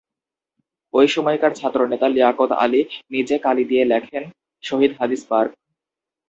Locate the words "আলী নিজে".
2.63-3.35